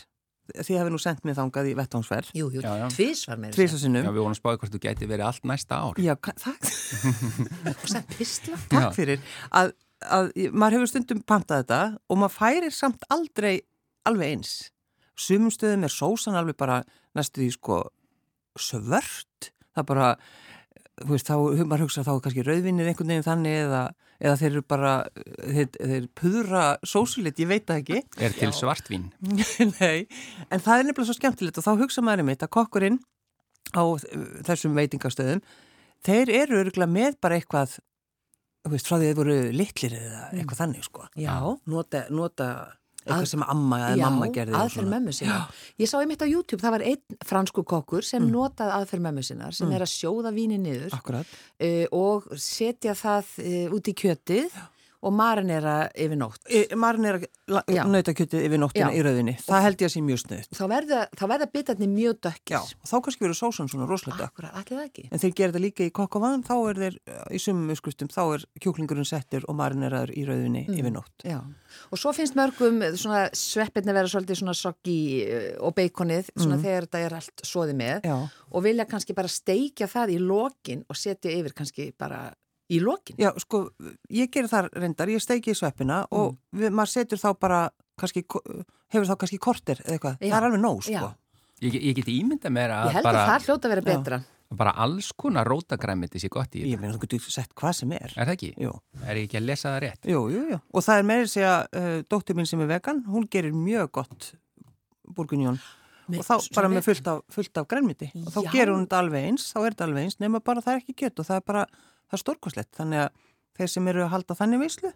því 0.61 0.75
hefur 0.79 0.93
nú 0.93 0.99
sendt 1.01 1.23
mér 1.25 1.37
þangað 1.39 1.69
í 1.71 1.75
vettvánsferð 1.79 2.29
Jú, 2.37 2.49
jú, 2.53 2.61
Já, 2.61 2.71
já. 2.83 2.85
tvísvar 2.93 3.39
með 3.41 3.55
tvísasinnum 3.57 4.03
Já, 4.05 4.11
við 4.13 4.19
vorum 4.21 4.35
að 4.35 4.39
spáði 4.41 4.59
hvort 4.61 4.75
þú 4.75 4.81
gæti 4.83 5.07
verið 5.09 5.25
allt 5.29 5.47
næsta 5.49 5.79
ár. 5.81 6.01
Já, 6.03 6.13
takk, 6.19 6.69
Og 7.73 7.87
sem 7.89 8.05
pistla. 8.13 8.59
takk 8.69 8.85
Já. 8.85 8.91
fyrir 8.95 9.23
að, 9.51 9.73
að 10.05 10.29
maður 10.53 10.77
hefur 10.77 10.91
stundum 10.93 11.23
pantað 11.25 11.63
þetta 11.63 11.81
og 12.09 12.21
maður 12.21 12.35
færir 12.37 12.75
samt 12.75 13.07
aldrei 13.13 13.55
alveg 14.05 14.35
eins. 14.37 14.53
Sumum 15.17 15.51
stöðum 15.53 15.85
er 15.87 15.93
sósan 15.93 16.35
alveg 16.39 16.57
bara 16.59 16.81
næstu 17.17 17.41
því 17.43 17.51
sko 17.57 17.81
svört. 18.59 19.51
Það 19.73 19.81
er 19.83 19.87
bara, 19.89 20.07
þú 21.01 21.09
veist, 21.15 21.29
þá, 21.29 21.35
maður 21.65 21.85
hugsa 21.87 22.03
þá 22.05 22.11
er 22.13 22.21
kannski 22.25 22.45
rauðvinnir 22.45 22.89
einhvern 22.89 23.13
veginn 23.13 23.25
þannig 23.25 23.55
eða, 23.63 23.81
eða 24.19 24.35
þeir 24.41 24.49
eru 24.51 24.63
bara, 24.73 24.91
þeir, 25.39 25.69
þeir 25.77 26.09
pudra 26.19 26.65
sósulit, 26.85 27.39
ég 27.41 27.49
veit 27.49 27.65
það 27.69 27.81
ekki. 27.81 28.01
Er 28.27 28.35
til 28.37 28.51
svartvín. 28.55 29.07
Nei, 29.79 30.05
en 30.49 30.61
það 30.63 30.75
er 30.75 30.87
nefnilega 30.89 31.09
svo 31.09 31.17
skemmtilegt 31.17 31.59
og 31.61 31.65
þá 31.65 31.73
hugsa 31.81 32.05
maður 32.05 32.25
einmitt 32.25 32.45
að 32.45 32.53
kokkurinn 32.57 33.01
á 33.73 33.83
þessum 34.45 34.77
veitingastöðum, 34.77 35.41
þeir 36.05 36.33
eru 36.43 36.61
örgulega 36.61 36.93
með 36.93 37.17
bara 37.23 37.39
eitthvað, 37.39 37.79
þú 38.61 38.75
veist, 38.75 38.89
frá 38.89 38.99
því 38.99 39.09
þeir 39.09 39.19
voru 39.23 39.37
litlir 39.55 39.97
eða 39.97 40.23
eitthvað 40.29 40.61
þannig, 40.61 40.87
sko. 40.89 41.09
Já. 41.17 41.35
Nota, 41.73 42.05
nota 42.13 42.49
eitthvað 43.03 43.21
Að- 43.25 43.31
sem 43.33 43.43
amma 43.43 43.77
eða 43.77 43.97
Já, 43.97 44.03
mamma 44.09 44.27
gerði. 44.33 44.53
aðferð 44.59 44.89
mömmu 44.93 45.13
sinna. 45.13 45.39
Ég 45.79 45.87
sá 45.91 45.97
einmitt 45.99 46.21
á 46.23 46.27
YouTube, 46.27 46.61
það 46.63 46.71
var 46.77 46.85
einn 46.87 47.17
fransku 47.25 47.63
kokkur 47.63 48.03
sem 48.03 48.27
notaði 48.31 48.71
aðferð 48.79 49.01
mömmu 49.07 49.23
sinnar 49.23 49.53
sem 49.53 49.71
er 49.71 49.81
að 49.81 49.91
sjóða 49.91 50.33
víni 50.33 50.57
niður 50.57 50.93
uh, 50.93 51.85
og 51.91 52.23
setja 52.37 52.93
það 52.95 53.25
uh, 53.43 53.75
út 53.75 53.87
í 53.87 53.93
kjötið 53.93 54.51
og 55.03 55.13
marinera 55.15 55.75
yfir 55.99 56.19
nótt. 56.19 56.39
E, 56.47 56.63
Marinera 56.79 57.19
Já. 57.67 57.83
nautakjötið 57.89 58.45
yfir 58.47 58.61
nóttina 58.61 58.89
Já. 58.89 58.95
í 58.95 59.03
rauðinni. 59.03 59.35
Það 59.43 59.65
held 59.65 59.81
ég 59.83 59.89
að 59.89 59.93
sé 59.93 60.03
mjög 60.07 60.21
snuðt. 60.23 60.53
Þá 60.55 60.63
verða, 60.71 60.99
verða 61.19 61.47
bitarnir 61.51 61.91
mjög 61.91 62.13
Já, 62.15 62.29
dökkir. 62.29 62.57
og 62.79 62.87
þá 62.89 62.95
kannski 63.03 63.25
verður 63.25 63.39
sósan 63.39 63.71
svona 63.71 63.87
rosalega. 63.89 64.29
Akkurat, 64.31 64.53
allir 64.55 64.79
það 64.79 64.85
ekki. 64.87 65.05
En 65.11 65.23
þeir 65.23 65.33
gera 65.35 65.51
þetta 65.51 65.63
líka 65.65 65.87
í 65.87 65.91
kokk 65.91 66.15
og 66.19 66.23
vann, 66.23 66.43
þá 66.47 66.55
er 66.69 66.81
þeir, 66.83 66.99
í 67.31 67.41
sumum 67.43 67.73
uskustum, 67.75 68.11
þá 68.13 68.21
er 68.23 68.45
kjúklingurinn 68.63 69.09
settur 69.09 69.47
og 69.49 69.57
marineraður 69.59 70.13
í 70.15 70.23
rauðinni 70.27 70.65
yfir 70.71 70.95
nótt. 70.95 71.25
Já, 71.27 71.41
og 71.91 71.99
svo 71.99 72.13
finnst 72.15 72.37
mörgum 72.39 72.79
svona 72.95 73.25
sveppirni 73.35 73.95
vera 73.95 74.07
svolítið 74.07 74.39
svona 74.39 74.55
soggi 74.57 74.99
eh, 75.25 75.49
og 75.59 75.75
beikonið, 75.77 76.31
svona 76.37 76.59
þegar 76.61 76.87
þetta 76.87 77.03
er 77.07 77.17
allt 77.19 77.43
soði 77.47 77.75
með 77.77 78.07
Já. 78.07 78.15
og 78.53 78.63
vilja 78.65 78.87
kannski 78.89 79.15
bara 79.17 79.31
steikja 79.31 79.89
það 79.91 80.15
í 80.15 80.21
lokin 80.21 80.85
og 80.87 80.99
setja 80.99 81.33
yfir 81.33 81.55
kannski 81.57 81.91
bara 81.97 82.29
í 82.73 82.79
lokin. 82.83 83.17
Já, 83.21 83.31
sko, 83.43 83.63
ég 84.13 84.31
gerir 84.33 84.49
þar 84.51 84.69
reyndar, 84.73 85.11
ég 85.13 85.21
steiki 85.23 85.53
í 85.53 85.57
sveppina 85.57 86.01
og 86.11 86.35
við, 86.55 86.71
maður 86.73 86.91
setur 86.97 87.21
þá 87.21 87.29
bara, 87.39 87.61
kannski, 87.99 88.23
hefur 88.93 89.09
þá 89.09 89.15
kannski 89.23 89.39
korter 89.41 89.81
eða 89.85 89.97
eitthvað. 89.97 90.17
Já. 90.21 90.29
Það 90.33 90.37
er 90.41 90.47
alveg 90.49 90.63
nóg, 90.65 90.83
sko. 90.87 90.93
Já. 90.99 91.09
Ég, 91.63 91.75
ég 91.79 91.95
get 92.01 92.09
ímynda 92.11 92.49
mér 92.51 92.71
Ég 92.73 92.77
að 92.89 92.95
held 92.97 93.05
bara, 93.07 93.19
að 93.23 93.29
það 93.33 93.45
hljóta 93.47 93.67
að 93.69 93.73
vera 93.75 93.83
betra. 93.87 94.17
bara 94.53 94.71
alls 94.83 95.07
konar 95.17 95.47
rótagræmiti 95.49 96.19
sé 96.21 96.27
gott 96.29 96.53
í 96.57 96.59
Ég 96.61 96.73
þetta. 96.75 96.81
meina, 96.81 96.93
þú 96.97 97.01
getur 97.07 97.31
sett 97.33 97.53
hvað 97.57 97.73
sem 97.77 97.91
er. 97.95 98.11
Er 98.17 98.27
það 98.27 98.33
ekki? 98.35 98.49
Jú, 98.61 98.73
Er 99.07 99.15
ég 99.21 99.29
ekki 99.29 99.37
að 99.39 99.45
lesa 99.47 99.69
það 99.71 99.79
rétt? 99.85 100.09
jú, 100.11 100.19
jú, 100.33 100.41
jú. 100.51 100.59
Og 100.73 100.83
það 100.85 100.99
er 100.99 101.07
meira 101.09 101.23
að 101.23 101.31
segja, 101.31 101.53
uh, 101.79 102.01
dóttir 102.11 102.35
mín 102.37 102.49
sem 102.49 102.61
er 102.61 102.67
vegan, 102.73 102.99
hún 103.07 103.25
gerir 103.31 103.55
mjög 103.55 103.91
gott 103.97 104.33
burgunjón. 105.15 105.57
Og 106.13 106.19
þá 106.27 106.35
bara 106.53 106.67
með 106.69 106.83
fullt 106.89 107.07
af, 107.07 107.21
fullt 107.31 107.57
af 107.61 107.67
grænmiti. 107.71 108.09
Og 108.25 108.33
þá 108.35 108.39
gerur 108.51 108.75
hún 108.75 108.83
þetta 108.85 108.99
alveg 108.99 109.27
eins, 109.29 109.45
þá 109.53 109.59
er 109.63 109.69
þetta 109.77 109.85
alveg 109.87 110.03
eins, 110.09 110.17
nema 110.19 110.41
bara 110.43 110.61
það 110.65 110.73
er 110.75 110.81
ekki 110.83 110.95
kjött 110.99 111.21
og 111.23 111.29
það 111.29 111.39
er 111.39 111.45
bara, 111.47 111.63
það 112.13 112.19
er 112.19 112.23
stórkoslegt. 112.23 112.71
Þannig 112.77 113.03
að 113.03 113.21
þeir 113.57 113.73
sem 113.73 113.91
eru 113.93 114.05
að 114.05 114.11
halda 114.13 114.37
þannig 114.37 114.63
veislu, 114.63 114.93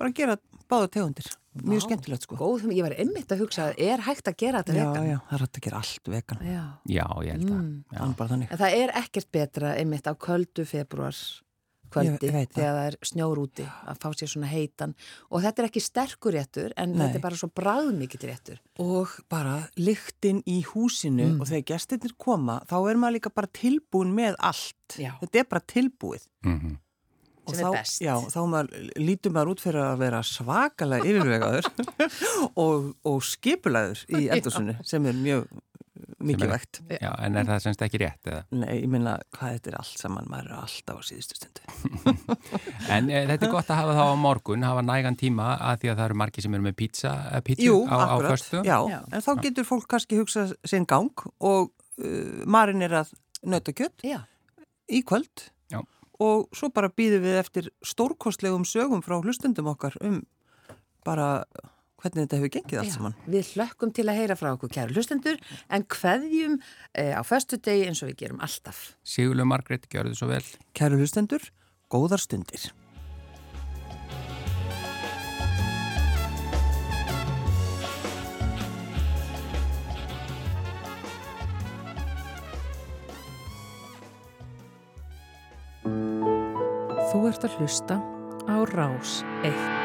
bara 0.00 0.14
gera 0.16 0.36
báða 0.70 0.90
tegundir. 0.96 1.32
Mjög 1.54 1.84
Vá, 1.84 1.86
skemmtilegt, 1.86 2.24
sko. 2.26 2.36
Góð, 2.40 2.64
ég 2.74 2.82
var 2.82 2.96
einmitt 2.98 3.30
að 3.30 3.44
hugsa, 3.44 3.68
er 3.78 4.00
hægt 4.02 4.26
að 4.26 4.40
gera 4.42 4.62
þetta 4.64 4.74
Já, 4.74 4.86
vegan? 4.88 5.04
já, 5.06 5.18
það 5.28 5.36
er 5.36 5.44
hægt 5.44 5.58
að 5.60 5.66
gera 5.68 5.82
allt 5.84 6.08
vegan. 6.10 6.40
Já. 6.42 6.62
Já, 6.90 7.04
ég 7.22 7.36
held 7.36 7.44
að. 7.46 7.60
Mm. 7.60 8.46
Það 8.50 8.64
er 8.66 8.80
er 8.80 8.92
ekkert 8.98 9.28
betra 9.36 9.74
einmitt 9.78 10.08
á 10.10 10.14
köldu 10.18 10.64
februar 10.66 11.20
kvöldi 11.94 12.28
Ég 12.28 12.34
það. 12.34 12.52
þegar 12.58 12.76
það 12.76 12.88
er 12.90 12.96
snjór 13.10 13.40
úti 13.44 13.66
að 13.86 14.00
fá 14.02 14.08
sér 14.18 14.32
svona 14.34 14.50
heitan 14.50 14.94
og 15.30 15.42
þetta 15.46 15.62
er 15.64 15.68
ekki 15.70 15.82
sterkur 15.86 16.34
réttur 16.36 16.74
en 16.76 16.92
Nei. 16.92 17.00
þetta 17.06 17.20
er 17.20 17.24
bara 17.30 17.40
svo 17.40 17.50
bráðmikill 17.54 18.24
réttur. 18.28 18.58
Og 18.82 19.08
bara 19.30 19.56
lyktin 19.78 20.42
í 20.50 20.60
húsinu 20.74 21.30
Mm. 21.34 21.40
og 21.40 21.46
þegar 21.48 21.68
gestirnir 21.74 22.16
koma, 22.18 22.60
þá 22.68 22.76
er 22.90 22.96
maður 23.00 23.16
líka 23.20 23.30
bara 23.34 23.46
tilbúin 23.54 24.10
með 24.14 24.34
allt. 24.38 24.98
Já. 24.98 25.14
Þetta 25.22 25.38
er 25.40 25.44
bara 25.54 25.62
tilbúið. 25.74 26.26
Mm 26.44 26.78
Og 27.44 27.52
Sem 27.54 27.60
er 27.60 27.68
þá, 27.68 27.72
best. 27.76 28.00
Já, 28.00 28.14
þá 28.32 28.38
maður, 28.48 28.86
lítur 28.96 29.32
maður 29.36 29.50
út 29.52 29.60
fyrir 29.60 29.82
að 29.84 29.98
vera 30.00 30.20
svakalega 30.24 31.04
yfirvegaður 31.04 31.66
og, 32.64 32.86
og 33.04 33.18
skipulaður 33.28 34.00
í 34.16 34.22
eldhúsinu 34.32 34.78
sem 34.88 35.04
er 35.10 35.18
mjög 35.18 35.44
mikilvægt. 36.26 36.80
Já, 37.00 37.10
en 37.26 37.36
er 37.40 37.46
það 37.48 37.60
semst 37.64 37.84
ekki 37.86 38.00
rétt 38.02 38.28
eða? 38.30 38.42
Nei, 38.56 38.72
ég 38.80 38.88
minna 38.92 39.14
hvað 39.36 39.54
þetta 39.56 39.70
er 39.72 39.76
allt 39.80 40.00
saman, 40.02 40.28
maður 40.32 40.50
er 40.50 40.58
alltaf 40.62 41.00
á 41.00 41.02
síðustu 41.08 41.38
stundu. 41.38 41.62
En 42.94 43.08
e, 43.10 43.22
þetta 43.30 43.48
er 43.48 43.52
gott 43.52 43.70
að 43.72 43.80
hafa 43.80 43.94
þá 43.96 44.04
á 44.04 44.16
morgun, 44.20 44.66
hafa 44.66 44.84
nægan 44.84 45.16
tíma 45.20 45.48
að 45.56 45.84
því 45.84 45.90
að 45.92 45.98
það 46.00 46.04
eru 46.08 46.18
margi 46.24 46.44
sem 46.44 46.56
eru 46.58 46.66
með 46.66 46.76
pizza, 46.80 47.14
eh, 47.30 47.42
pizza 47.46 47.66
Jú, 47.68 47.78
á, 47.88 47.96
á 47.96 48.16
föstu. 48.28 48.60
já, 48.66 48.76
Já. 48.90 48.98
en 49.12 49.24
þá 49.24 49.30
getur 49.46 49.68
fólk 49.68 49.88
kannski 49.94 50.18
hugsað 50.20 50.54
sinn 50.68 50.86
gang 50.90 51.24
og 51.40 51.70
uh, 51.70 52.44
marinn 52.46 52.84
er 52.84 52.98
að 53.04 53.14
nautakjött 53.44 54.04
Já. 54.06 54.20
í 54.90 55.02
kvöld 55.06 55.48
Já. 55.72 55.80
og 56.20 56.48
svo 56.56 56.70
bara 56.74 56.88
býðum 56.92 57.24
við 57.24 57.40
eftir 57.40 57.70
stórkostlegum 57.84 58.64
sögum 58.68 59.02
frá 59.04 59.16
hlustundum 59.20 59.72
okkar 59.72 59.96
um 60.04 60.22
bara 61.04 61.44
hvernig 62.04 62.26
þetta 62.26 62.40
hefur 62.40 62.52
gengið 62.58 62.82
allt 62.82 62.94
saman. 62.94 63.16
Við 63.24 63.50
hlökkum 63.54 63.92
til 63.96 64.06
að 64.10 64.20
heyra 64.20 64.38
frá 64.38 64.52
okkur 64.52 64.72
kæru 64.76 64.96
hlustendur 64.98 65.40
en 65.72 65.88
kveðjum 65.88 66.60
eh, 66.92 67.12
á 67.16 67.22
föstu 67.24 67.58
degi 67.58 67.88
eins 67.88 68.04
og 68.04 68.12
við 68.12 68.24
gerum 68.24 68.44
alltaf. 68.44 68.94
Sigurlu 69.06 69.48
Margrét, 69.48 69.88
gjörðu 69.92 70.16
svo 70.18 70.30
vel. 70.32 70.44
Kæru 70.76 71.00
hlustendur, 71.00 71.52
góðar 71.92 72.22
stundir. 72.22 72.72
Þú 87.14 87.28
ert 87.30 87.44
að 87.46 87.60
hlusta 87.60 88.00
á 88.50 88.56
Rás 88.74 89.22
1. 89.46 89.83